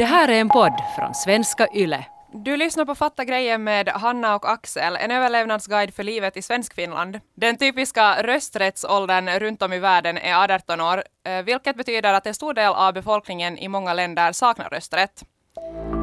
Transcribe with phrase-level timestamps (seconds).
[0.00, 2.04] Det här är en podd från svenska YLE.
[2.32, 7.20] Du lyssnar på Fatta grejer med Hanna och Axel, en överlevnadsguide för livet i Svenskfinland.
[7.36, 12.34] Den typiska rösträttsåldern runt om i världen är 18 år, eh, vilket betyder att en
[12.34, 15.24] stor del av befolkningen i många länder saknar rösträtt.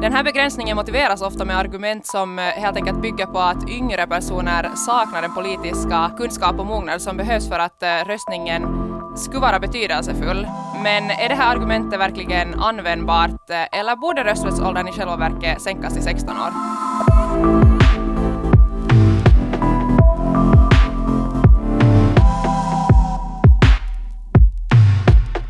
[0.02, 4.06] Den här begränsningen motiveras ofta med argument som eh, helt enkelt bygger på att yngre
[4.06, 8.88] personer saknar den politiska kunskap och mognad som behövs för att eh, röstningen
[9.18, 10.46] skulle vara betydelsefull.
[10.82, 15.94] Men är det här argumentet verkligen användbart eh, eller borde rösträttsåldern i själva verket sänkas
[15.94, 16.52] till 16 år?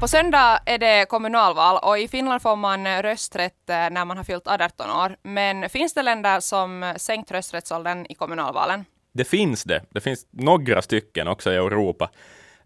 [0.01, 4.25] På söndag är det kommunalval och i Finland får man rösträtt eh, när man har
[4.25, 5.17] fyllt 18 år.
[5.23, 8.85] Men finns det länder som sänkt rösträttsåldern i kommunalvalen?
[9.15, 9.83] Det finns det.
[9.91, 12.11] Det finns några stycken också i Europa.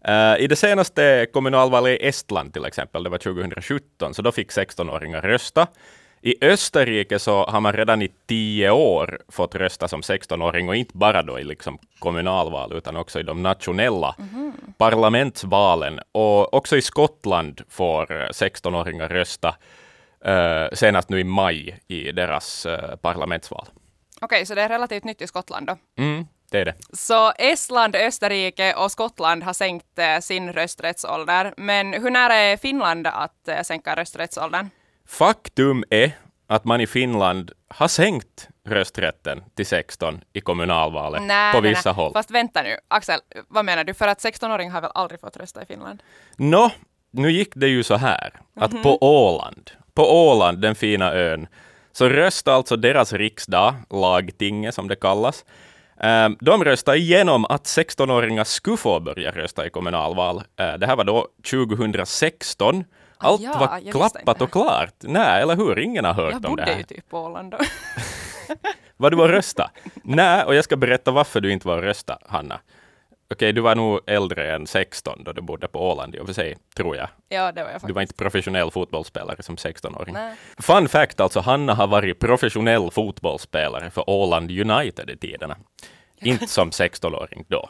[0.09, 4.51] Uh, I det senaste kommunalvalet i Estland till exempel, det var 2017, så då fick
[4.51, 5.67] 16-åringar rösta.
[6.25, 10.97] I Österrike så har man redan i tio år fått rösta som 16-åring och inte
[10.97, 14.53] bara då i liksom kommunalval utan också i de nationella mm.
[14.77, 15.99] parlamentsvalen.
[16.11, 19.55] Och också i Skottland får 16-åringar rösta
[20.27, 23.67] uh, senast nu i maj i deras uh, parlamentsval.
[24.21, 25.77] Okej, okay, så det är relativt nytt i Skottland då?
[25.97, 26.75] Mm, det är det.
[26.93, 31.53] Så Estland, Österrike och Skottland har sänkt eh, sin rösträttsålder.
[31.57, 34.69] Men hur nära är Finland att eh, sänka rösträttsåldern?
[35.07, 36.11] Faktum är
[36.47, 41.95] att man i Finland har sänkt rösträtten till 16 i kommunalvalet nej, på vissa nej,
[41.97, 42.03] nej.
[42.03, 42.13] håll.
[42.13, 43.93] Fast vänta nu, Axel, vad menar du?
[43.93, 46.03] För att 16-åringar har väl aldrig fått rösta i Finland?
[46.37, 46.71] Nå,
[47.11, 48.83] nu gick det ju så här att mm -hmm.
[48.83, 51.47] på Åland, på Åland, den fina ön,
[51.91, 55.45] så röstade alltså deras riksdag, lagtinget som det kallas,
[56.39, 60.43] de röstade igenom att 16-åringar skulle få börja rösta i kommunalval.
[60.57, 62.83] Ehm, det här var då 2016.
[63.17, 64.93] Ah, Allt ja, var klappat och klart.
[65.01, 65.79] Nej, eller hur?
[65.79, 66.69] Ingen har hört om det här.
[66.69, 67.57] Jag bodde ju typ på Åland då.
[68.97, 69.71] var du var rösta?
[70.03, 72.59] Nej, och jag ska berätta varför du inte var rösta, Hanna.
[73.33, 76.33] Okej, du var nog äldre än 16 då du bodde på Åland i och för
[76.33, 77.07] sig, tror jag.
[77.29, 77.87] Ja, det var jag faktiskt.
[77.87, 80.15] Du var inte professionell fotbollsspelare som 16-åring.
[80.57, 85.57] Fun fact alltså, Hanna har varit professionell fotbollsspelare för Åland United i tiderna.
[86.21, 87.69] Inte som 16-åring då.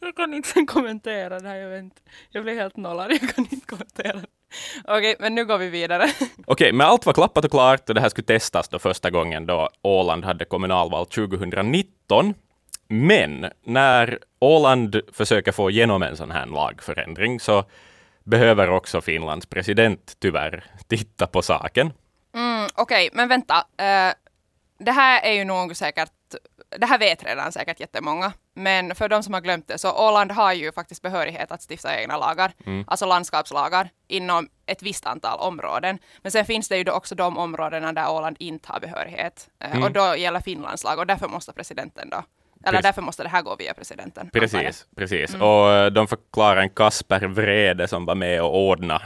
[0.00, 2.00] Jag kan inte kommentera det här, jag vet inte.
[2.30, 4.20] Jag blir helt nollad, jag kan inte kommentera.
[4.84, 6.06] Okej, men nu går vi vidare.
[6.46, 9.46] Okej, men allt var klappat och klart och det här skulle testas då första gången
[9.46, 12.34] då Åland hade kommunalval 2019.
[12.92, 17.64] Men när Åland försöker få igenom en sån här lagförändring så
[18.24, 21.92] behöver också Finlands president tyvärr titta på saken.
[22.34, 23.54] Mm, Okej, okay, men vänta.
[23.56, 24.12] Uh,
[24.78, 26.12] det här är ju nog säkert,
[26.78, 30.32] det här vet redan säkert jättemånga, men för de som har glömt det, så Åland
[30.32, 32.84] har ju faktiskt behörighet att stifta egna lagar, mm.
[32.86, 35.98] alltså landskapslagar, inom ett visst antal områden.
[36.22, 39.70] Men sen finns det ju då också de områdena där Åland inte har behörighet, eh,
[39.70, 39.82] mm.
[39.82, 42.22] och då gäller Finlands lag, och därför måste presidenten då
[42.64, 42.82] eller precis.
[42.82, 44.30] därför måste det här gå via presidenten.
[44.32, 45.34] Precis, precis.
[45.34, 45.46] Mm.
[45.46, 49.02] Och uh, de förklarar en Kasper Vrede som var med och ordna,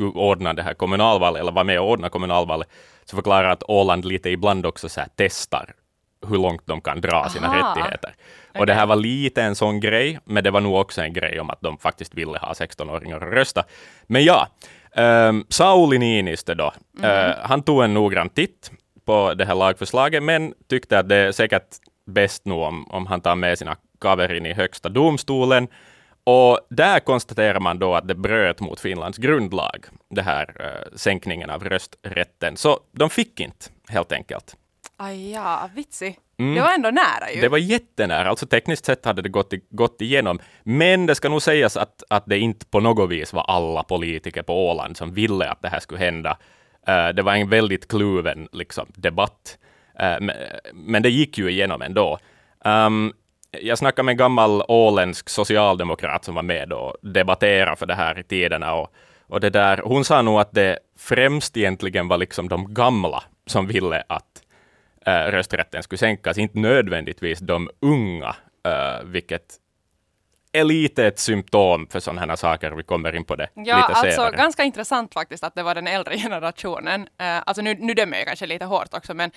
[0.00, 2.68] uh, ordna det här kommunalvalet, eller var med och ordna kommunalvalet,
[3.04, 5.74] så förklarar att Åland lite ibland också så testar
[6.28, 7.56] hur långt de kan dra sina Aha.
[7.56, 8.14] rättigheter.
[8.50, 8.60] Okay.
[8.60, 11.40] Och det här var lite en sån grej, men det var nog också en grej
[11.40, 13.64] om att de faktiskt ville ha 16-åringar att rösta.
[14.06, 14.48] Men ja,
[14.96, 17.30] um, Sauli Niinistö då, mm.
[17.30, 18.70] uh, han tog en noggrann titt
[19.04, 21.66] på det här lagförslaget, men tyckte att det säkert
[22.06, 25.68] bäst nu om, om han tar med sina kaverin i högsta domstolen.
[26.24, 31.50] Och där konstaterar man då att det bröt mot Finlands grundlag, det här uh, sänkningen
[31.50, 32.56] av rösträtten.
[32.56, 34.56] Så de fick inte, helt enkelt.
[34.96, 36.18] Aj ja, vitsig.
[36.38, 36.54] Mm.
[36.54, 37.40] Det var ändå nära ju.
[37.40, 38.28] Det var jättenära.
[38.28, 40.38] Alltså tekniskt sett hade det gått, gått igenom.
[40.62, 44.42] Men det ska nog sägas att, att det inte på något vis var alla politiker
[44.42, 46.38] på Åland som ville att det här skulle hända.
[46.88, 49.58] Uh, det var en väldigt kluven liksom, debatt.
[49.98, 50.16] Eh,
[50.72, 52.18] men det gick ju igenom ändå.
[52.64, 53.12] Um,
[53.50, 58.18] jag snackade med en gammal åländsk socialdemokrat som var med och debatterade för det här
[58.18, 58.74] i tiderna.
[58.74, 58.94] Och,
[59.26, 63.66] och det där, hon sa nog att det främst egentligen var liksom de gamla som
[63.66, 64.42] ville att
[65.08, 68.36] uh, rösträtten skulle sänkas, inte nödvändigtvis de unga,
[68.68, 69.54] uh, vilket
[70.58, 72.70] är lite ett symptom för sådana här saker.
[72.70, 74.36] Vi kommer in på det ja, lite alltså, senare.
[74.36, 77.00] Ganska intressant faktiskt att det var den äldre generationen.
[77.00, 79.30] Uh, alltså nu, nu dömer jag kanske lite hårt också, men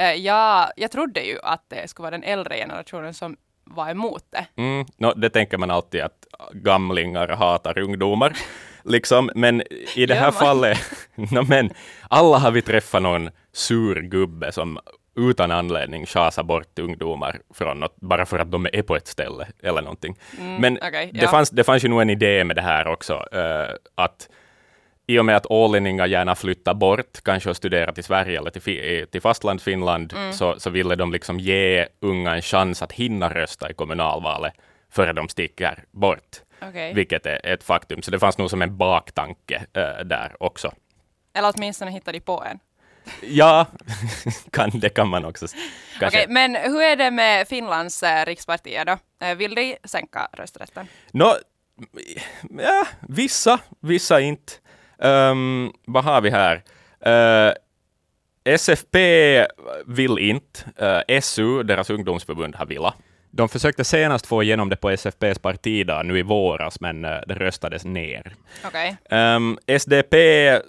[0.00, 4.24] uh, ja, jag trodde ju att det skulle vara den äldre generationen som var emot
[4.30, 4.62] det.
[4.62, 8.36] Mm, no, det tänker man alltid att gamlingar hatar ungdomar.
[8.84, 9.62] liksom, men
[9.94, 10.78] i det här fallet,
[11.14, 11.70] no, men
[12.10, 14.78] alla har vi träffat någon sur gubbe som
[15.16, 19.46] utan anledning chasa bort ungdomar från något, bara för att de är på ett ställe
[19.62, 20.16] eller någonting.
[20.40, 23.14] Mm, Men okay, det, fanns, det fanns ju nog en idé med det här också,
[23.14, 24.28] uh, att
[25.06, 29.06] i och med att ålänningar gärna flyttar bort, kanske och studerar till Sverige eller till,
[29.06, 30.32] till fastlandsfinland, mm.
[30.32, 34.52] så, så ville de liksom ge unga en chans att hinna rösta i kommunalvalet
[34.90, 36.36] före de sticker bort.
[36.68, 36.92] Okay.
[36.92, 38.02] Vilket är ett faktum.
[38.02, 40.72] Så det fanns nog som en baktanke äh, där också.
[41.34, 42.58] Eller åtminstone hittade de på en.
[43.22, 43.66] Ja,
[44.50, 45.46] kan, det kan man också
[45.96, 48.98] Okej, okay, men hur är det med Finlands äh, rikspartier då?
[49.26, 50.86] Äh, vill de sänka rösträtten?
[51.12, 51.32] No,
[52.50, 54.52] ja, vissa, vissa inte.
[54.98, 56.62] Um, vad har vi här?
[57.06, 57.54] Uh,
[58.44, 58.96] SFP
[59.86, 60.60] vill inte.
[60.82, 62.94] Uh, SU, deras ungdomsförbund, har velat.
[63.30, 67.34] De försökte senast få igenom det på SFPs partidag nu i våras, men uh, det
[67.34, 68.34] röstades ner.
[68.66, 68.88] Okay.
[68.88, 70.14] Um, ehm, SDP,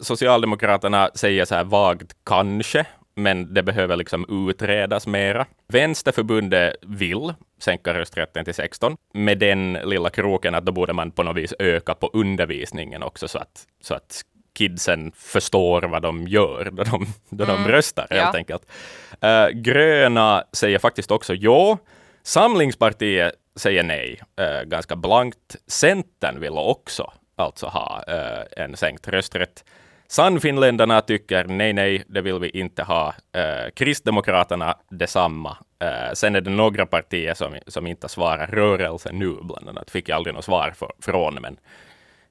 [0.02, 5.46] Socialdemokraterna, säger så här vagt kanske, men det behöver liksom utredas mera.
[5.68, 11.24] Vänsterförbundet vill sänka rösträtten till 16, med den lilla kroken att då borde man på
[11.24, 14.22] något vis öka på undervisningen också, så att, så att
[14.58, 17.64] kidsen förstår vad de gör då de, då mm.
[17.64, 18.38] de röstar, helt ja.
[18.38, 18.66] enkelt.
[19.24, 21.78] Uh, gröna säger faktiskt också ja.
[22.28, 25.56] Samlingspartiet säger nej, uh, ganska blankt.
[25.68, 29.64] Centern vill också alltså ha uh, en sänkt rösträtt.
[30.08, 33.14] Sannfinländarna tycker nej, nej, det vill vi inte ha.
[33.32, 35.58] Eh, Kristdemokraterna detsamma.
[35.80, 38.48] Eh, sen är det några partier som, som inte svarar.
[38.48, 41.58] Rörelsen nu bland annat fick jag aldrig något svar för, från, men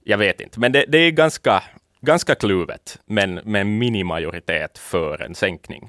[0.04, 0.60] jag vet inte.
[0.60, 1.62] Men det, det är ganska,
[2.00, 5.86] ganska kluvet, men med minimajoritet för en sänkning.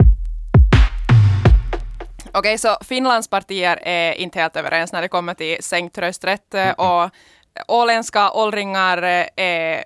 [2.27, 6.53] Okej, okay, så Finlands partier är inte helt överens när det kommer till sänkt rösträtt
[6.53, 7.06] mm -mm.
[7.06, 7.12] och
[7.68, 8.97] åländska åldringar
[9.35, 9.83] är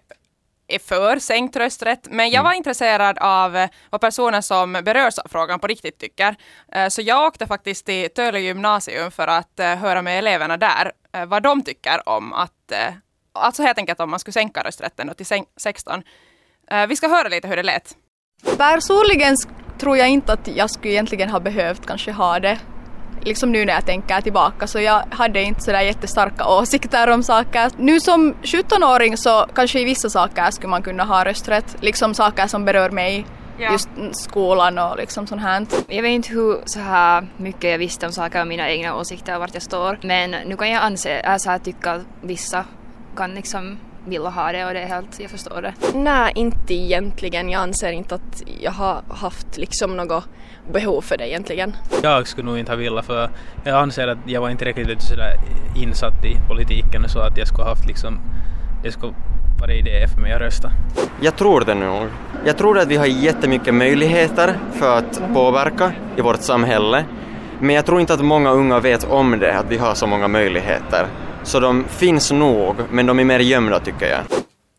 [0.71, 2.43] är för sänkt rösträtt, men jag mm.
[2.43, 6.35] var intresserad av eh, vad personer som berörs av frågan på riktigt tycker.
[6.71, 10.91] Eh, så jag åkte faktiskt till Töle gymnasium för att eh, höra med eleverna där
[11.27, 12.71] vad de tycker om att,
[13.33, 16.03] alltså helt enkelt om man skulle sänka rösträtten till 16.
[16.87, 17.95] Vi ska höra lite hur det lät.
[18.57, 19.35] Personligen
[19.79, 22.59] tror jag inte att jag skulle egentligen ha behövt kanske ha det
[23.23, 27.71] liksom nu när jag tänker tillbaka så jag hade inte sådär jättestarka åsikter om saker.
[27.77, 32.47] Nu som 17-åring så kanske i vissa saker skulle man kunna ha rösträtt, liksom saker
[32.47, 33.25] som berör mig
[33.57, 33.71] Ja.
[33.71, 35.65] just skolan och liksom sånt här.
[35.87, 39.33] Jag vet inte hur så här mycket jag visste om saker och mina egna åsikter
[39.33, 42.65] och vart jag står men nu kan jag anse, alltså tycka att vissa
[43.17, 45.73] kan liksom vilja ha det och det är helt, jag förstår det.
[45.93, 47.49] Nej, inte egentligen.
[47.49, 50.23] Jag anser inte att jag har haft liksom något
[50.73, 51.75] behov för det egentligen.
[52.03, 53.29] Jag skulle nog inte ha velat för
[53.63, 55.35] jag anser att jag var inte riktigt sådär
[55.75, 58.19] insatt i politiken så att jag skulle haft liksom,
[58.83, 59.13] det skulle
[59.59, 60.71] vara idé för mig att rösta.
[61.21, 62.07] Jag tror det nog.
[62.45, 67.05] Jag tror att vi har jättemycket möjligheter för att påverka i vårt samhälle.
[67.59, 70.27] Men jag tror inte att många unga vet om det, att vi har så många
[70.27, 71.07] möjligheter.
[71.43, 74.21] Så de finns nog, men de är mer gömda tycker jag.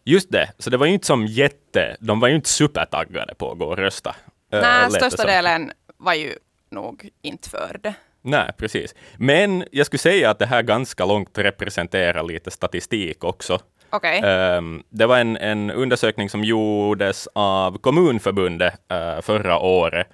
[0.04, 3.52] Just det, så det var ju inte som jätte, de var ju inte supertaggade på
[3.52, 4.14] att gå och rösta.
[4.50, 6.34] Nej, största delen var ju
[6.70, 7.94] nog inte för det.
[8.22, 8.94] Nej, precis.
[9.16, 13.58] Men jag skulle säga att det här ganska långt representerar lite statistik också.
[13.92, 14.18] Okay.
[14.18, 20.06] Um, ehm, det var en, en, undersökning som gjordes av Kommunförbundet uh, förra året.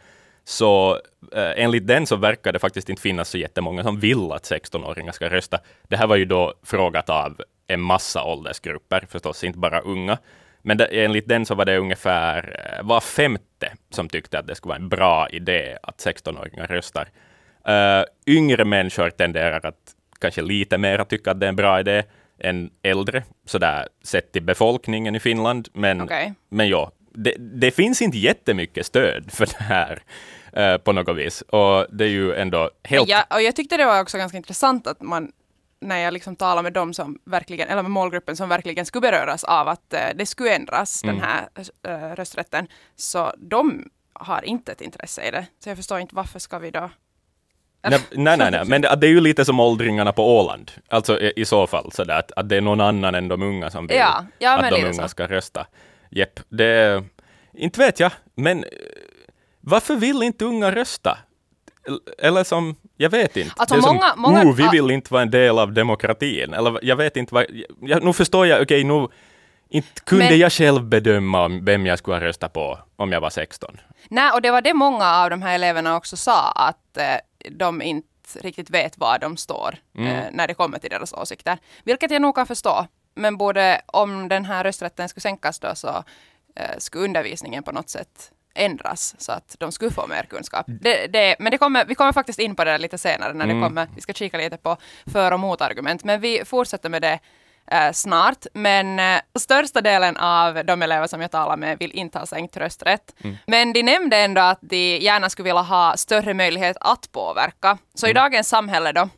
[0.45, 1.01] Så
[1.57, 5.29] enligt den så verkar det faktiskt inte finnas så jättemånga som vill att 16-åringar ska
[5.29, 5.59] rösta.
[5.89, 10.19] Det här var ju då frågat av en massa åldersgrupper, förstås inte bara unga.
[10.63, 14.55] Men det, enligt den så var det ungefär eh, var femte som tyckte att det
[14.55, 17.09] skulle vara en bra idé att 16-åringar röstar.
[17.69, 22.03] Uh, yngre människor tenderar att kanske lite mer tycka att det är en bra idé
[22.39, 25.69] än äldre, sådär sett till befolkningen i Finland.
[25.73, 26.33] Men, okay.
[26.49, 30.03] men ja, det, det, finns inte jättemycket stöd för det här
[30.59, 31.43] uh, på något vis.
[31.43, 33.09] Och det är ju ändå helt...
[33.09, 35.33] Ja, och jag tyckte det var också ganska intressant att man
[35.81, 39.45] när jag liksom talar med dem som verkligen, eller med målgruppen som verkligen skulle beröras
[39.45, 41.17] av att uh, det skulle ändras, mm.
[41.17, 41.49] den här
[41.89, 45.47] uh, rösträtten, så de har inte ett intresse i det.
[45.59, 46.91] Så jag förstår inte varför ska vi då
[47.83, 50.71] Nej, nej, nej, nej, men det, det, är ju lite som åldringarna på Åland.
[50.89, 53.43] Alltså i, i så fall, så där, att, att det är någon annan än de
[53.43, 55.09] unga som vill ja, ja, att de unga så.
[55.09, 55.67] ska rösta.
[56.11, 57.05] Jepp, det...
[57.55, 58.71] Inte vet jag, men eh,
[59.61, 61.19] varför vill inte unga rösta?
[62.19, 63.53] Eller som, jag vet inte.
[63.57, 66.55] Alltså det är många, som, många, oh, vi vill inte vara en del av demokratin.
[66.55, 67.47] Eller jag vet inte vad,
[67.81, 69.09] jag, nu förstår jag, okej okay, nu,
[69.69, 73.81] inte kunde Men, jag själv bedöma vem jag skulle rösta på om jag var 16.
[74.09, 77.83] Nej, och det var det många av de här eleverna också sa, att eh, de
[77.83, 78.09] inte
[78.41, 80.17] riktigt vet var de står mm.
[80.17, 81.59] eh, när det kommer till deras åsikter.
[81.85, 82.87] Vilket jag nog kan förstå.
[83.15, 86.05] Men både om den här rösträtten skulle sänkas då så
[86.57, 90.69] eh, skulle undervisningen på något sätt ändras så att de skulle få mer kunskap.
[90.69, 90.81] Mm.
[90.83, 93.57] Det, det, men det kommer, vi kommer faktiskt in på det lite senare när mm.
[93.57, 94.77] det kommer, vi ska kika lite på
[95.13, 96.05] för och motargument.
[96.05, 97.19] Men vi fortsätter med det
[97.71, 98.47] eh, snart.
[98.53, 102.57] Men eh, största delen av de elever som jag talar med vill inte ha sänkt
[102.57, 103.15] rösträtt.
[103.47, 107.79] Men de nämnde ändå att de gärna skulle vilja ha större möjlighet att påverka.
[107.95, 109.09] Så i dagens samhälle då,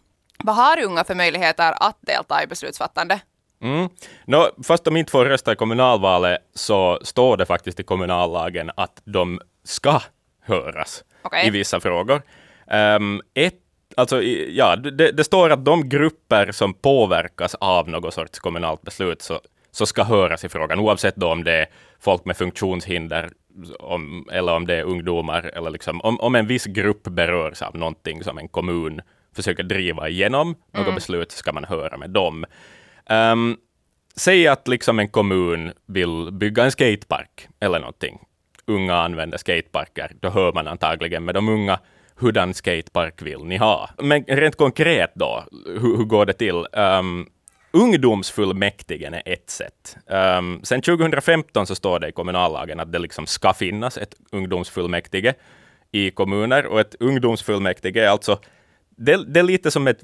[0.45, 3.21] vad har unga för möjligheter att delta i beslutsfattande?
[3.63, 3.89] Mm.
[4.25, 9.03] Nå, fast de inte får rösta i kommunalvalet så står det faktiskt i kommunallagen att
[9.05, 10.01] de ska
[10.43, 11.47] höras Okej.
[11.47, 12.23] i vissa frågor.
[12.97, 13.55] Um, ett,
[13.97, 19.23] alltså, ja, det, det står att de grupper som påverkas av något sorts kommunalt beslut
[19.23, 19.41] så,
[19.71, 21.67] så ska höras i frågan, oavsett då om det är
[22.01, 23.31] folk med funktionshinder
[23.79, 25.43] om, eller om det är ungdomar.
[25.43, 29.01] Eller liksom, om, om en viss grupp berörs av någonting som en kommun
[29.37, 32.45] försöker driva igenom något beslut, ska man höra med dem.
[33.11, 33.57] Um,
[34.17, 38.19] säg att liksom en kommun vill bygga en skatepark eller någonting.
[38.67, 41.79] Unga använder skateparker, då hör man antagligen med de unga
[42.17, 43.91] hurdan skatepark vill ni ha?
[43.99, 46.67] Men rent konkret då, hur, hur går det till?
[46.73, 47.29] Um,
[47.73, 49.97] ungdomsfullmäktigen är ett sätt.
[50.07, 55.35] Um, sen 2015 så står det i kommunallagen att det liksom ska finnas ett ungdomsfullmäktige
[55.93, 58.39] i kommuner och ett ungdomsfullmäktige är alltså,
[58.97, 60.01] det, det är lite som ett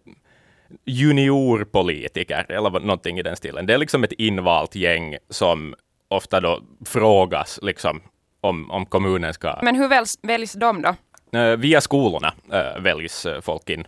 [0.84, 3.66] juniorpolitiker eller någonting i den stilen.
[3.66, 5.74] Det är liksom ett invalt gäng som
[6.08, 8.00] ofta då frågas liksom
[8.40, 9.58] om, om kommunen ska...
[9.62, 10.94] Men hur väljs, väljs de då?
[11.38, 13.86] Eh, via skolorna eh, väljs eh, folk in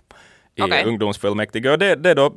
[0.54, 0.84] i Okej.
[0.84, 2.34] ungdomsfullmäktige och det, det då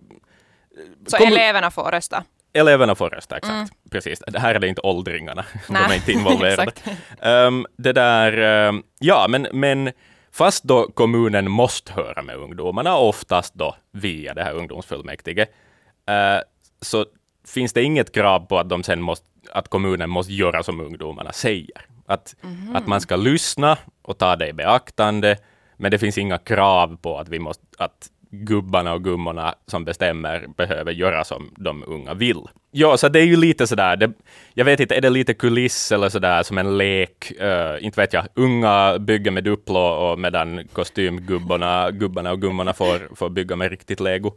[1.08, 2.24] Så Kommu- eleverna får rösta?
[2.54, 3.74] eleverna får rösta, exakt.
[3.92, 4.24] Precis.
[4.28, 6.72] Det här är det inte åldringarna, de Nej, är inte involverade.
[7.22, 9.92] Ehm, det där, ehm, ja, men, men
[10.32, 15.42] fast då kommunen måste höra med ungdomarna, oftast då via det här ungdomsfullmäktige,
[16.08, 16.42] eh,
[16.82, 17.06] så
[17.48, 21.32] finns det inget krav på att de sen måste, att kommunen måste göra som ungdomarna
[21.32, 21.86] säger.
[22.06, 22.36] Att,
[22.74, 25.38] att man ska lyssna och ta det i beaktande,
[25.78, 30.48] men det finns inga krav på att vi måste, att gubbarna och gummorna som bestämmer
[30.58, 32.42] behöver göra som de unga vill.
[32.72, 34.12] Ja, så det är ju lite sådär, det,
[34.54, 37.32] jag vet inte, är det lite kuliss eller sådär som en lek?
[37.42, 43.16] Uh, inte vet jag, unga bygger med Duplo och medan kostymgubbarna gubbarna och gummorna får,
[43.16, 44.32] får bygga med riktigt lego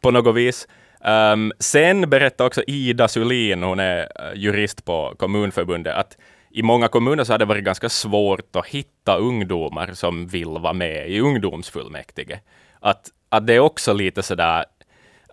[0.00, 0.68] på något vis.
[1.04, 6.16] Um, sen berättar också Ida Sulin, hon är eh, jurist på Kommunförbundet, att
[6.50, 10.72] i många kommuner så har det varit ganska svårt att hitta ungdomar som vill vara
[10.72, 12.40] med i ungdomsfullmäktige.
[12.80, 14.64] Att, att det är också lite sådär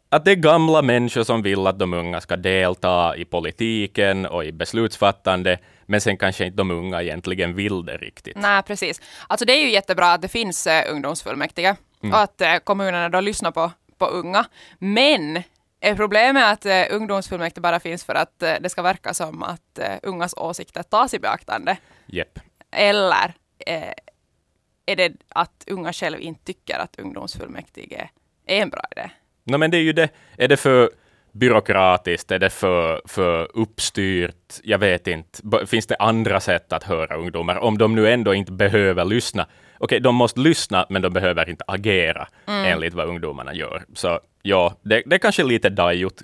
[0.09, 4.45] att det är gamla människor som vill att de unga ska delta i politiken och
[4.45, 8.37] i beslutsfattande, men sen kanske inte de unga egentligen vill det riktigt.
[8.37, 9.01] Nej, precis.
[9.27, 13.19] Alltså det är ju jättebra att det finns eh, ungdomsfullmäktige och att eh, kommunerna då
[13.19, 14.45] lyssnar på, på unga.
[14.79, 15.43] Men
[15.79, 19.79] är problemet att eh, ungdomsfullmäktige bara finns för att eh, det ska verka som att
[19.79, 21.77] eh, ungas åsikter tas i beaktande?
[22.05, 22.39] Jepp.
[22.71, 23.33] Eller
[23.65, 23.93] eh,
[24.87, 28.09] är det att unga själv inte tycker att ungdomsfullmäktige
[28.45, 29.09] är en bra idé?
[29.43, 30.09] No, men det är ju det.
[30.37, 30.89] Är det för
[31.31, 32.31] byråkratiskt?
[32.31, 34.59] Är det för, för uppstyrt?
[34.63, 35.65] Jag vet inte.
[35.65, 37.55] Finns det andra sätt att höra ungdomar?
[37.57, 39.47] Om de nu ändå inte behöver lyssna.
[39.77, 43.83] Okej, de måste lyssna, men de behöver inte agera enligt vad ungdomarna gör.
[43.93, 46.21] Så ja, det, det är kanske lite dajigt.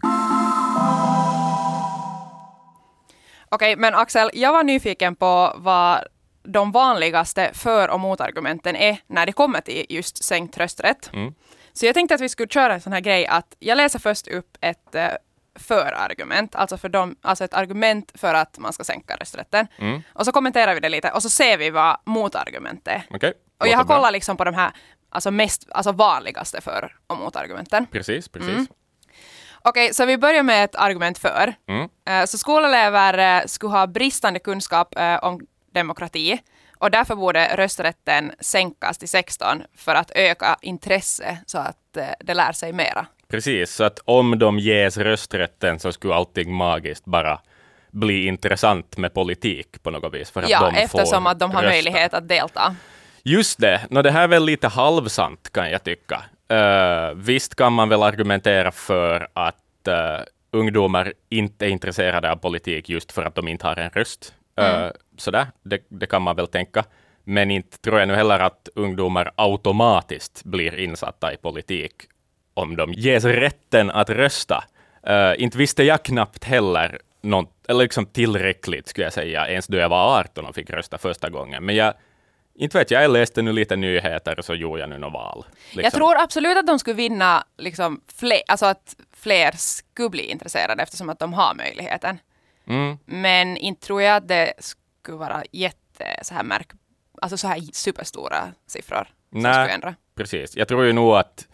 [3.49, 5.99] Okej, men Axel, jag var nyfiken på vad
[6.43, 11.09] de vanligaste för och motargumenten är när det kommer till just sänkt rösträtt.
[11.13, 11.33] Mm.
[11.73, 14.27] Så jag tänkte att vi skulle köra en sån här grej att jag läser först
[14.27, 15.07] upp ett eh,
[15.55, 19.67] förargument, alltså, för dem, alltså ett argument för att man ska sänka rösträtten.
[19.77, 20.01] Mm.
[20.13, 23.03] Och så kommenterar vi det lite och så ser vi vad motargumentet är.
[23.15, 23.33] Okej?
[23.59, 23.95] Och jag har bra.
[23.95, 24.71] kollat liksom på de här
[25.09, 27.85] alltså mest, alltså vanligaste för och motargumenten.
[27.85, 28.49] Precis, precis.
[28.49, 28.67] Mm.
[29.65, 31.53] Okej, så vi börjar med ett argument för.
[31.67, 31.89] Mm.
[32.09, 35.39] Eh, Så skolelever eh, skulle ha bristande kunskap om
[35.73, 36.39] demokrati
[36.77, 42.33] och därför borde rösträtten sänkas till 16 för att öka intresse så att eh, det
[42.33, 43.05] lär sig mera.
[43.27, 47.39] Precis, så att om de ges rösträtten så skulle allting magiskt bara
[47.91, 50.31] bli intressant med politik på något vis.
[50.31, 51.73] För att Ja, de eftersom får att de har rösta.
[51.73, 52.75] möjlighet att delta.
[53.23, 56.23] Just det, no, det här är väl lite halvsant kan jag tycka.
[56.53, 62.89] Uh, visst kan man väl argumentera för att uh, ungdomar inte är intresserade av politik
[62.89, 64.33] just för att de inte har en röst.
[64.61, 66.83] Uh, Sådär, det, det kan man väl tänka.
[67.23, 71.93] Men inte tror jag nu heller att ungdomar automatiskt blir insatta i politik
[72.53, 74.63] om de ges rätten att rösta.
[75.09, 79.77] Uh, inte visste jag knappt heller något, eller liksom tillräckligt, skulle jag säga, ens då
[79.77, 81.65] jag var 18 och fick rösta första gången.
[81.65, 81.93] Men jag,
[82.55, 85.45] inte vet jag, jag läste nu lite nyheter och så gjorde jag nu något val.
[85.63, 85.81] liksom.
[85.83, 90.83] Jag tror absolut att de skulle vinna, liksom, fler, alltså att fler skulle bli intresserade
[90.83, 92.19] eftersom att de har möjligheten.
[92.67, 92.97] Mm.
[93.05, 96.67] Men inte tror jag att det skulle vara jätte så här märk,
[97.21, 99.53] alltså så här superstora siffror som Nej.
[99.53, 99.95] skulle ändra.
[100.15, 100.55] Precis.
[100.55, 101.47] Jag tror ju nog att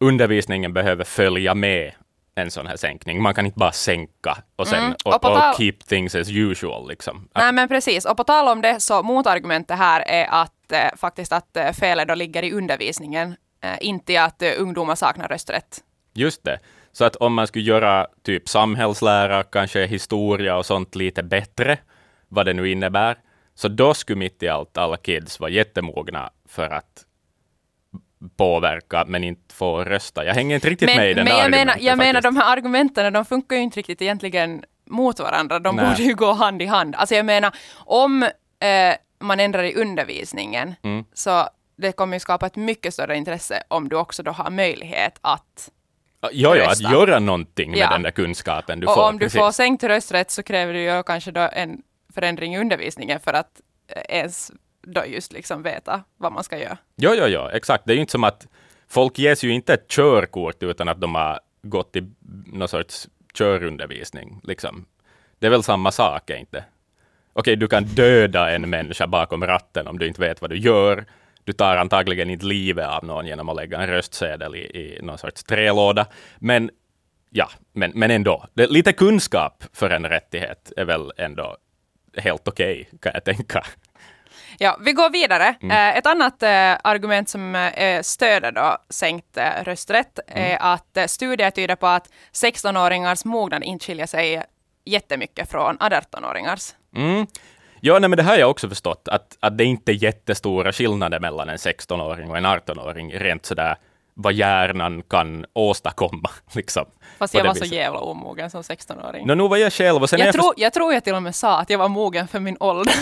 [0.00, 1.92] undervisningen behöver följa med
[2.34, 3.22] en sån här sänkning.
[3.22, 4.94] Man kan inte bara sänka och sen Mm.
[5.04, 6.88] och, Och och keep things as usual.
[6.88, 7.28] Liksom.
[7.34, 11.32] Nej men precis, och på tal om det så motargumentet här är att eh, faktiskt
[11.32, 15.80] att eh, felet då ligger i undervisningen, eh, inte i att eh, ungdomar saknar rösträtt.
[16.14, 16.58] Just det.
[16.92, 21.78] Så att om man skulle göra typ samhällslära, kanske historia och sånt lite bättre,
[22.28, 23.18] vad det nu innebär,
[23.54, 27.04] så då skulle mitt i allt alla kids vara jättemogna för att
[28.36, 30.24] påverka men inte få rösta.
[30.24, 32.52] Jag hänger inte riktigt Men, med i den men jag, menar, jag menar de här
[32.56, 35.58] argumenten, de funkar ju inte riktigt egentligen mot varandra.
[35.58, 35.88] De Nej.
[35.90, 36.94] borde ju gå hand i hand.
[36.94, 41.04] Alltså jag menar, om eh, man ändrar i undervisningen, Mm.
[41.14, 45.18] så det kommer ju skapa ett mycket större intresse om du också då har möjlighet
[45.20, 45.70] att
[46.20, 47.90] Ja, ja, att göra någonting med Ja.
[47.90, 49.08] den där kunskapen du och får.
[49.08, 49.40] om du precis.
[49.40, 51.82] får sänkt rösträtt så kräver det ju kanske då en
[52.14, 54.50] förändring i undervisningen för att eh, ens
[54.82, 56.78] då just liksom veta vad man ska göra.
[56.96, 57.84] Ja, ja, ja, exakt.
[57.86, 58.46] Det är ju inte som att
[58.88, 62.10] folk ges ju inte ett körkort utan att de har gått i
[62.46, 64.40] någon sorts körundervisning.
[64.44, 64.84] Liksom.
[65.38, 66.64] Det är väl samma sak, inte?
[67.32, 71.04] Okej, du kan döda en människa bakom ratten om du inte vet vad du gör.
[71.44, 75.18] Du tar antagligen inte livet av någon genom att lägga en röstsedel i, i någon
[75.18, 76.06] sorts trälåda.
[76.38, 76.70] Men
[77.30, 78.46] ja, men, men ändå.
[78.54, 81.56] Lite kunskap för en rättighet är väl ändå
[82.16, 83.64] helt okej, kan jag tänka.
[84.58, 85.54] Ja, vi går vidare.
[85.62, 85.70] Mm.
[85.70, 90.52] Eh, ett annat eh, argument som eh, stöder då sänkt rösträtt Mm.
[90.52, 94.42] är att eh, studier tyder på att 16-åringars mognad inte skiljer sig
[94.84, 96.74] jättemycket från 18-åringars.
[96.96, 97.26] Mm.
[97.80, 100.72] Ja, nej, men det här har jag också förstått, att, att det inte är jättestora
[100.72, 103.76] skillnader mellan en 16-åring och en 18-åring, rent sådär
[104.14, 106.30] vad hjärnan kan åstadkomma.
[106.52, 106.84] Liksom,
[107.18, 107.76] Fast på jag det var så viset.
[107.76, 109.26] jävla omogen som 16-åring.
[109.26, 111.14] Nå, nu var jag själv och sen är jag, jag tror, jag tror jag till
[111.14, 112.94] och med sa att jag var mogen för min ålder.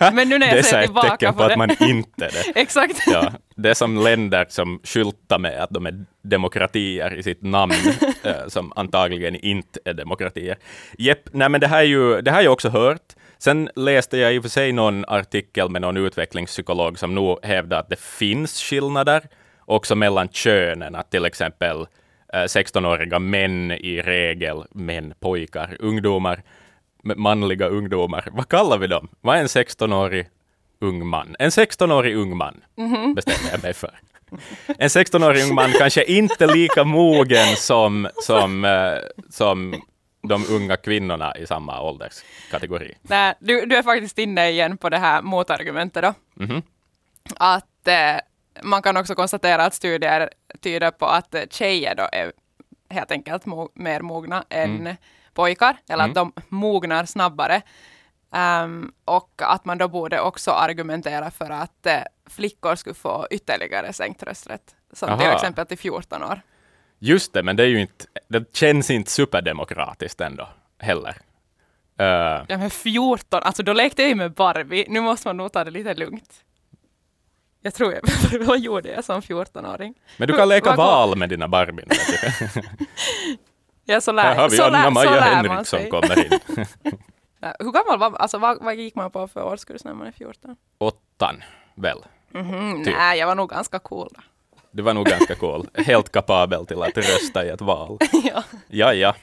[0.00, 1.50] men, men nu när det är jag så ser ett tillbaka tecken på, på att
[1.50, 1.56] det.
[1.56, 2.52] man inte är det.
[2.60, 3.02] Exakt.
[3.06, 7.74] Ja, det är som länder som skyltar med att de är demokratier i sitt namn,
[8.22, 10.58] eh, som antagligen inte är demokratier.
[10.98, 13.15] Jepp, nej men det här, är ju, det här har jag också hört.
[13.38, 17.80] Sen läste jag i och för sig någon artikel med någon utvecklingspsykolog som nog hävdar
[17.80, 19.28] att det finns skillnader
[19.64, 21.86] också mellan könen, att till exempel
[22.32, 26.42] eh, 16-åriga män i regel, män, pojkar, ungdomar,
[27.02, 29.08] manliga ungdomar, vad kallar vi dem?
[29.20, 30.28] Vad är en 16-årig
[30.80, 31.36] ung man?
[31.38, 32.64] En 16-årig ung man
[33.14, 33.98] bestämmer jag mig för.
[34.78, 38.98] En 16-årig ung man kanske inte är lika mogen som, som, eh,
[39.30, 39.82] som
[40.28, 42.94] de unga kvinnorna i samma ålderskategori.
[43.02, 46.14] Nej, du, du är faktiskt inne igen på det här motargumentet då.
[46.34, 46.62] Mhm.
[47.36, 48.16] Att eh,
[48.62, 52.32] man kan också konstatera att studier tyder på att tjejer då är
[52.90, 54.96] helt enkelt mo- mer mogna än Mm.
[55.34, 57.62] pojkar, eller att de mognar snabbare.
[58.32, 61.98] Ehm, och att man då borde också argumentera för att eh,
[62.30, 64.74] flickor skulle få ytterligare sänkt rösträtt.
[64.92, 65.34] Som till Aha.
[65.36, 66.40] exempel till 14 år.
[66.98, 71.16] Just det, men det är ju inte, det känns inte superdemokratiskt ändå, heller.
[71.98, 72.06] Eh,
[72.48, 74.86] Ja men 14, alltså då lekte jag ju med Barbie.
[74.88, 76.32] Nu måste man nog ta det lite lugnt.
[77.62, 78.02] Jag tror jag,
[78.46, 79.94] vad gjorde jag som 14-åring?
[80.16, 81.88] men du kan leka Vad- val med dina Barbien.
[83.88, 86.38] Ja, så lär, Här har vi Anna-Maja Henriksson kommer in.
[87.40, 88.18] Ja, Hur gammal var?
[88.18, 90.56] Alltså vad, vad gick man på för årskurs när man är 14?
[90.78, 91.42] Åttan,
[91.74, 91.98] väl?
[92.34, 92.94] Mm, Typ.
[92.96, 94.20] Nej, jag var nog ganska cool då.
[94.76, 95.68] Du var nog ganska cool.
[95.74, 97.98] Helt kapabel till att rösta i ett val.
[98.24, 98.42] ja.
[98.68, 99.14] Ja, ja.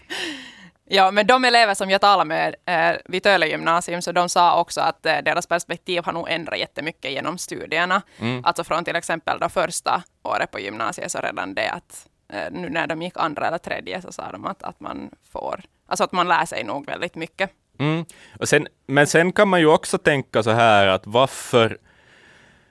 [0.85, 4.59] ja, men de elever som jag talade med eh, vid Töle gymnasium, så de sa
[4.59, 8.01] också att eh, deras perspektiv har nog ändrat jättemycket genom studierna.
[8.19, 8.45] Mm.
[8.45, 12.69] Alltså från till exempel då första året på gymnasiet, så redan det att eh, nu
[12.69, 16.11] när de gick andra eller tredje så sa de att, att man får, alltså att
[16.11, 17.49] man lär sig nog väldigt mycket.
[17.79, 18.05] Mm.
[18.39, 21.77] Och sen, men sen kan man ju också tänka så här att varför,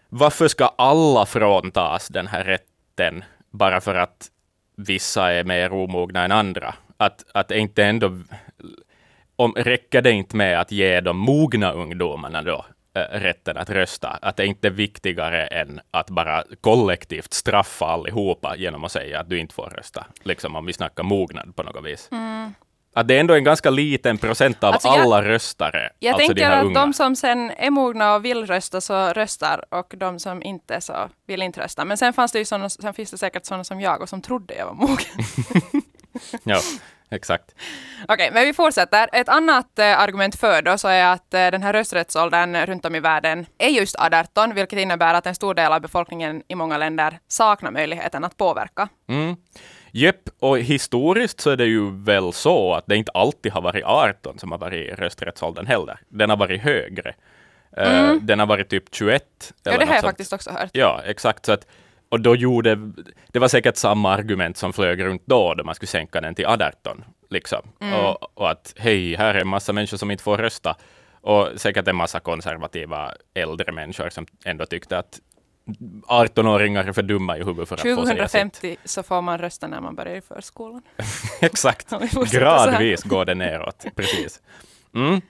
[0.09, 2.72] varför ska alla fråntas den här rätten
[3.51, 4.31] bara för att
[4.77, 6.75] vissa är mer omogna än andra?
[6.97, 8.19] Att, att det inte ändå...
[9.37, 14.09] Om, räcker det inte med att ge de mogna ungdomarna då äh, rätten att rösta?
[14.09, 19.31] Att det inte är viktigare än att bara kollektivt straffa allihopa genom att säga att
[19.31, 20.07] du inte får rösta?
[20.23, 22.09] Liksom om vi snackar mognad på något vis.
[22.13, 22.55] Mm.
[22.95, 24.73] Att det är ändå en ganska liten procent av.
[24.73, 25.91] Alltså jag- alla röstare.
[25.99, 26.81] Jag alltså tänker att unga.
[26.81, 31.09] de som sen är mogna och vill rösta så röstar och de som inte så
[31.27, 31.85] vill inte rösta.
[31.85, 34.23] Men sen, fanns det ju såna, sen finns det säkert sådana som jag och som
[34.23, 35.83] trodde jag var mogen.
[36.45, 36.59] Ja,
[37.11, 37.55] exakt.
[38.09, 39.09] Okej, men vi fortsätter.
[39.13, 42.95] Ett annat eh, argument för då så är att eh, den här rösträttsåldern runt om
[42.95, 46.79] i världen är just 18, vilket innebär att en stor del av befolkningen i många
[46.79, 48.89] länder saknar möjligheten att påverka.
[49.09, 49.37] Mm.
[49.95, 53.85] Jepp, och historiskt så är det ju väl så att det inte alltid har varit
[53.85, 55.99] 18 som har varit rösträttsåldern heller.
[56.09, 57.15] Den har varit högre.
[57.77, 59.23] Eh, den har varit typ 21.
[59.23, 59.25] Mm.
[59.63, 60.11] Ja, det har jag sånt.
[60.11, 60.71] faktiskt också hört.
[60.73, 61.47] Ja, exakt.
[61.47, 61.67] Så att
[62.09, 62.79] och då gjorde,
[63.29, 66.47] det var säkert samma argument som flög runt då, då man skulle sänka den till
[66.47, 67.05] 18.
[67.31, 67.61] Liksom.
[67.81, 67.95] Mm.
[67.95, 70.77] Och, och att hej, här är en massa människor som inte får rösta.
[71.21, 75.21] Och säkert en massa konservativa äldre människor som ändå tyckte att
[76.09, 78.07] 18-åringar är för dumma i huvudet för att få säga sitt.
[78.07, 80.83] 2050 så får man rösta när man börjar i förskolan.
[81.41, 81.93] Exakt.
[82.33, 83.85] Gradvis går det neråt.
[83.97, 84.41] Precis.
[84.95, 85.21] Mm.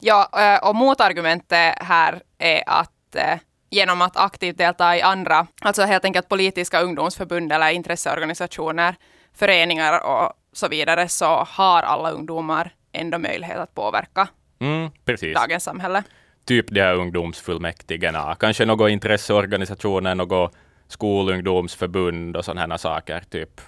[0.00, 3.38] Ja, eh, och motargumentet här är att eh,
[3.70, 8.94] genom att aktivt delta i andra, alltså helt enkelt politiska ungdomsförbund eller intresseorganisationer,
[9.34, 14.28] föreningar och så vidare, så har alla ungdomar ändå möjlighet att påverka
[14.60, 15.34] Mm, precis.
[15.34, 16.02] dagens samhälle.
[16.48, 20.52] Typ de här ungdomsfullmäktigena, kanske några intresseorganisationer, något
[20.88, 23.22] skolungdomsförbund och sådana här saker.
[23.30, 23.60] Typ.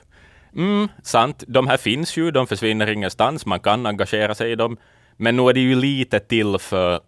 [0.56, 4.76] Mm, sant, de här finns ju, de försvinner ingenstans, man kan engagera sig i dem.
[5.16, 7.00] Men nu är det ju lite till för,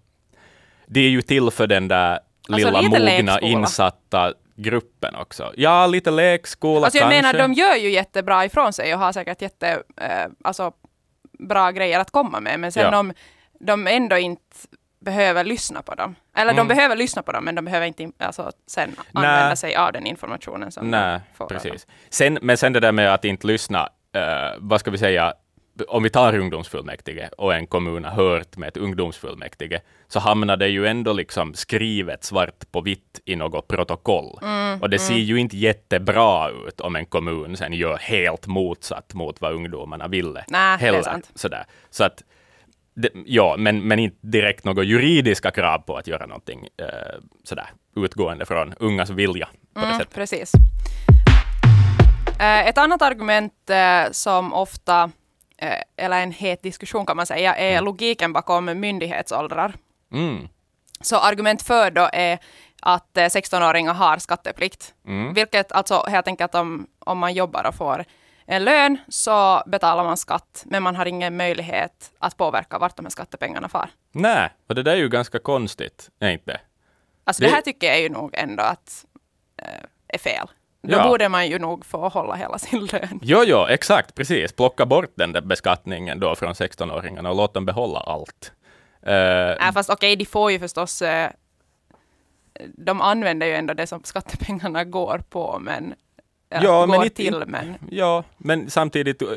[0.87, 3.41] det är ju till för den där Alltså lilla mogna lekskola.
[3.41, 5.53] insatta gruppen också.
[5.57, 7.33] Ja, lite lekskola Alltså jag kanske.
[7.33, 10.73] menar, de gör ju jättebra ifrån sig och har säkert jätte, eh, alltså,
[11.39, 12.99] bra grejer att komma med, men sen Ja.
[12.99, 13.13] om
[13.61, 14.43] de ändå inte
[15.05, 16.15] behöver lyssna på dem.
[16.37, 16.69] Eller Mm.
[16.69, 20.07] de behöver lyssna på dem, men de behöver inte alltså, sen använda sig av den
[20.07, 21.47] informationen som de får.
[21.47, 21.87] precis.
[22.11, 24.23] Sen, men sen det där med att inte lyssna, eh,
[24.59, 25.35] vad ska vi säga,
[25.89, 30.69] om vi tar ungdomsfullmäktige och en kommun har hört med ett ungdomsfullmäktige, så hamnar det
[30.69, 34.39] ju ändå liksom skrivet svart på vitt i något protokoll.
[34.43, 39.15] Mm, och det ser ju inte jättebra ut om en kommun sen gör helt motsatt
[39.15, 40.45] mot vad ungdomarna ville.
[40.49, 41.31] Nej, det är sant.
[41.35, 41.65] Sådär.
[41.91, 42.23] Så att,
[42.95, 46.87] det, ja, men, men inte direkt några juridiska krav på att göra någonting eh,
[47.45, 50.15] sådär, utgående från ungas vilja på det Mm, sättet.
[50.15, 50.53] precis.
[52.41, 55.11] Eh, Ett annat argument eh, som ofta,
[55.59, 59.73] eh, eller en het diskussion kan man säga, är logiken bakom myndighetsåldrar.
[60.13, 60.49] Mm.
[61.01, 62.39] Så argument för då är
[62.83, 64.95] att eh, 16-åringar har skatteplikt.
[65.07, 65.35] Mm.
[65.35, 68.05] Vilket alltså helt enkelt om, om man jobbar och får
[68.47, 73.05] en lön så betalar man skatt, men man har ingen möjlighet att påverka vart de
[73.07, 73.91] här skattepengarna far.
[74.13, 76.61] Nej, och det där är ju ganska konstigt, är inte?
[77.25, 79.05] Alltså Det- det, här tycker jag ju nog ändå att
[79.57, 80.47] eh, är fel.
[80.83, 81.09] Då Ja.
[81.09, 83.19] borde man ju nog få hålla hela sin lön.
[83.23, 84.53] Jo, jo, exakt, precis.
[84.53, 88.53] Plocka bort den där beskattningen då från 16-åringarna och låt dem behålla allt.
[89.03, 91.03] Eh, Äh, fast okej, de får ju förstås...
[91.03, 91.31] Eh,
[92.77, 95.95] de använder ju ändå det som skattepengarna går på, men...
[96.63, 97.75] Ja, går men inte- till, men...
[97.91, 99.29] ja, men samtidigt, eh,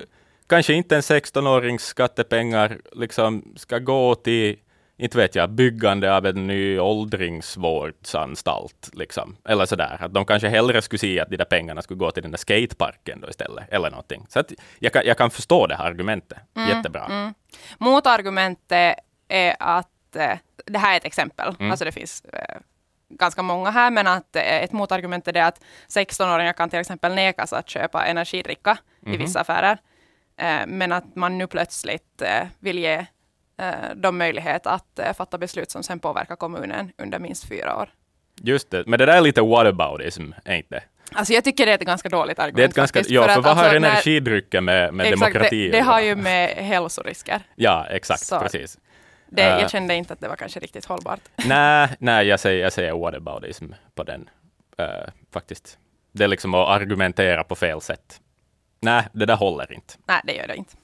[0.48, 4.60] kanske inte en 16-årings skattepengar liksom ska gå till,
[4.98, 9.36] inte vet jag, byggande av en ny åldringsvårdsanstalt, liksom.
[9.48, 9.98] Eller sådär.
[10.00, 12.38] Att de kanske hellre skulle se att de där pengarna skulle gå till den där
[12.38, 14.26] skateparken då istället, eller någonting.
[14.30, 16.38] Så att jag kan, jag kan förstå det här argumentet.
[16.70, 17.06] Jättebra.
[17.06, 17.34] Mm.
[17.78, 18.98] Motargumentet
[19.28, 21.72] är att, eh, det här är ett exempel, Mm.
[21.72, 22.56] alltså det finns eh,
[23.10, 27.16] ganska många här, men att eh, ett motargument är det att 16-åringar kan till exempel
[27.16, 29.14] nekas att köpa energidricka Mhm.
[29.14, 29.78] i vissa affärer.
[30.38, 33.06] Eh, men att man nu plötsligt eh, vill ge
[33.96, 37.90] dem möjlighet att fatta beslut som sen påverkar kommunen under minst fyra år.
[38.42, 40.84] Just det, men det där är lite whataboutism, är inte?
[41.12, 42.56] Alltså jag tycker det är ett ganska dåligt argument.
[42.58, 45.06] Det är ett ganska, faktiskt, ja, för, att vad har alltså när- energidrycken med, med
[45.06, 47.42] Exakt, demokrati det, det har ju med hälsorisker.
[47.56, 48.78] Ja, exakt, Så- precis.
[49.36, 49.60] Det, Eh.
[49.60, 51.20] jag kände inte att det var kanske riktigt hållbart.
[51.46, 54.30] nej, nej, jag säger, jag säger whataboutism på den,
[54.78, 54.86] eh,
[55.34, 55.78] faktiskt.
[56.12, 58.20] Det är liksom att argumentera på fel sätt.
[58.82, 59.94] Nej, det där håller inte.
[60.08, 60.76] Nej, det gör det inte.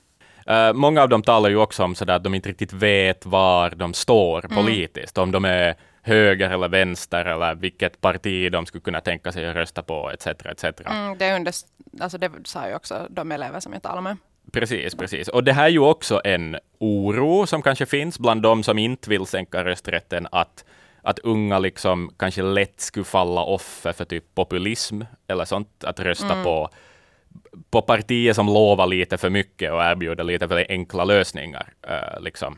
[0.47, 3.69] Eh, många av dem talar ju också om sådär att de inte riktigt vet var
[3.69, 4.57] de står Mm.
[4.57, 5.17] politiskt.
[5.17, 9.55] Om de är höger eller vänster eller vilket parti de skulle kunna tänka sig att
[9.55, 10.27] rösta på, etc.
[10.27, 10.63] etc.
[10.85, 11.53] Mm, det, under,
[12.01, 14.17] alltså det sa ju också de elever som jag talade med.
[14.51, 15.27] Precis, precis.
[15.27, 19.09] Och det här är ju också en oro som kanske finns bland de som inte
[19.09, 20.65] vill sänka rösträtten, att,
[21.01, 26.31] att unga liksom kanske lätt skulle falla offer för typ populism eller sånt, att rösta
[26.33, 26.43] Mm.
[26.43, 26.69] på,
[27.69, 31.67] på partier som lovar lite för mycket och erbjuder lite för enkla lösningar.
[31.87, 32.57] eh, liksom.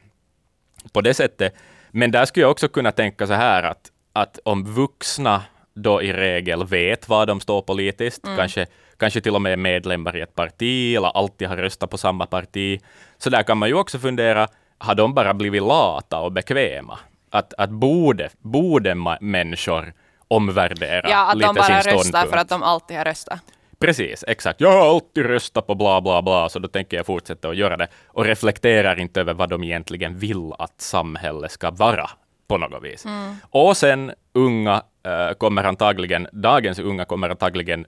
[0.93, 1.53] På det sättet.
[1.91, 5.43] Men där skulle jag också kunna tänka så här att, att om vuxna
[5.73, 8.37] då i regel vet var de står politiskt, Mm.
[8.37, 8.65] kanske,
[8.99, 12.81] kanske till och med medlemmar i ett parti eller alltid har röstat på samma parti.
[13.17, 16.99] Så där kan man ju också fundera, har de bara blivit lata och bekväma?
[17.29, 19.93] Att, att borde, borde människor
[20.27, 22.29] omvärdera Ja, att lite de bara sin röstar ståndpunkt?
[22.29, 23.39] för att de alltid har röstat.
[23.79, 24.61] Precis, exakt.
[24.61, 27.77] Jag har alltid röstat på bla bla bla, så då tänker jag fortsätta att göra
[27.77, 27.87] det.
[28.07, 32.09] Och reflekterar inte över vad de egentligen vill att samhället ska vara
[32.47, 33.05] på något vis.
[33.49, 37.85] Och sen unga eh, kommer antagligen, dagens unga kommer antagligen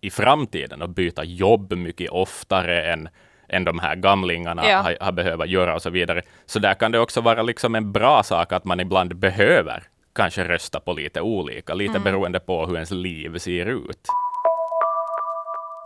[0.00, 3.08] i framtiden att byta jobb mycket oftare än,
[3.48, 4.76] än de här gamlingarna Ja.
[4.78, 6.22] har, har behövt göra och så vidare.
[6.46, 9.82] Så där kan det också vara liksom en bra sak att man ibland behöver
[10.14, 14.06] kanske rösta på lite olika, lite beroende på hur ens liv ser ut.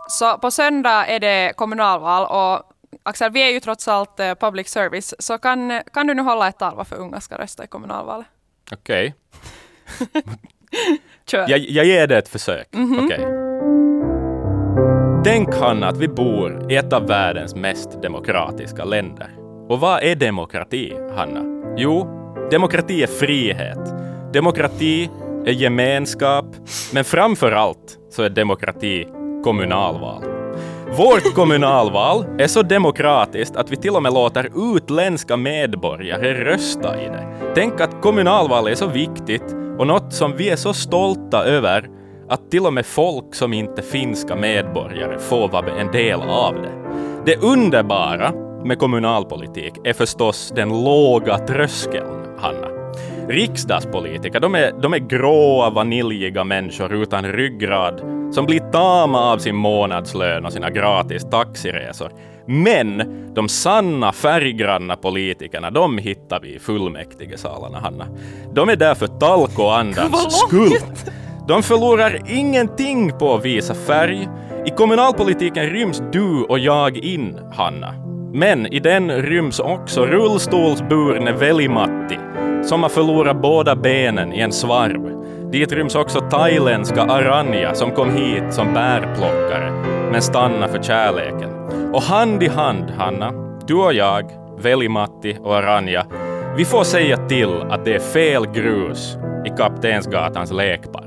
[0.09, 2.69] Så på söndag är det kommunalval och
[3.03, 6.47] Axel, vi är ju trots allt eh, public service, så kan, kan du nu hålla
[6.47, 8.27] ett tal varför unga ska rösta i kommunalvalet?
[8.71, 9.15] Okej.
[11.25, 11.49] Kör.
[11.49, 12.67] Jag, jag ger det ett försök.
[13.03, 13.42] Okej.
[15.25, 19.29] Tänk Hanna att vi bor i ett av världens mest demokratiska länder.
[19.69, 21.73] Och vad är demokrati, Hanna?
[21.77, 22.07] Jo,
[22.51, 23.79] demokrati är frihet.
[24.33, 25.09] Demokrati
[25.45, 26.45] är gemenskap.
[26.93, 29.07] Men framför allt så är demokrati
[29.43, 30.23] kommunalval.
[30.97, 37.05] Vårt kommunalval är så demokratiskt att vi till och med låter utländska medborgare rösta i
[37.05, 37.27] det.
[37.55, 41.89] Tänk att kommunalval är så viktigt och något som vi är så stolta över
[42.29, 46.53] att till och med folk som inte är finska medborgare får vara en del av
[46.53, 46.71] det.
[47.25, 48.31] Det underbara
[48.65, 52.67] med kommunalpolitik är förstås den låga tröskeln, Hanna.
[53.27, 58.01] Riksdagspolitiker, de är, de är gråa, vaniljiga människor utan ryggrad
[58.33, 62.11] som blir tama av sin månadslön och sina gratis taxiresor.
[62.45, 68.07] Men de sanna färggranna politikerna, de hittar vi i fullmäktigesalarna, Hanna.
[68.53, 70.71] De är där för talkoandans skull.
[71.47, 74.29] De förlorar ingenting på att visa färg.
[74.65, 77.93] I kommunalpolitiken ryms du och jag in, Hanna.
[78.33, 82.17] Men i den ryms också rullstolsburne Veli-Matti,
[82.63, 85.23] som har förlorat båda benen i en svarv.
[85.51, 89.71] Dit ryms också thailändska Aranya som kom hit som bärplockare,
[90.11, 91.49] men stannade för kärleken.
[91.93, 93.31] Och hand i hand, Hanna,
[93.67, 94.23] du och jag,
[94.57, 96.05] Veli-Matti och Aranya,
[96.57, 101.02] vi får säga till att det är fel grus i Kaptensgatans lekpark.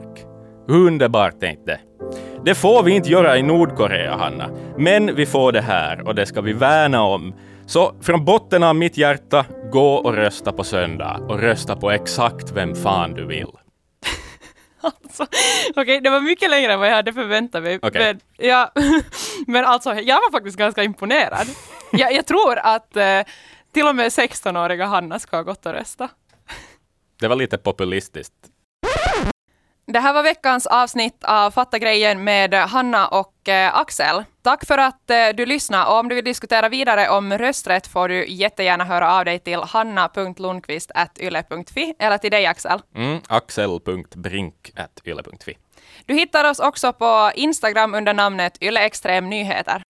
[0.69, 1.81] Underbart tänkte.
[2.45, 4.51] Det får vi inte göra i Nordkorea, Hanna.
[4.79, 7.35] Men vi får det här och det ska vi värna om.
[7.67, 12.53] Så från botten av mitt hjärta, gå och rösta på söndag och rösta på exakt
[12.53, 13.47] vem fan du vill.
[14.81, 15.27] Alltså,
[15.77, 17.79] Okej, det var mycket längre än vad jag hade förväntat mig.
[17.83, 18.03] Okej.
[18.05, 18.73] Men, ja,
[19.47, 21.47] men alltså, jag var faktiskt ganska imponerad.
[21.93, 23.21] Jag, jag tror att eh,
[23.73, 26.09] till och med 16-åriga Hanna ska ha gått och rösta.
[27.21, 28.35] Det var lite populistiskt.
[29.93, 34.25] Det här var veckans avsnitt av Fatta grejen med Hanna och eh, Axel.
[34.43, 38.09] Tack för att eh, du lyssnade och om du vill diskutera vidare om rösträtt får
[38.09, 42.81] du jättegärna höra av dig till hanna.lundqvist.yle.fi eller till dig Axel.
[42.95, 45.57] Mm, axel.brink.yle.fi.
[46.07, 49.83] Du hittar oss också på Instagram under namnet Yle Extrem Nyheter.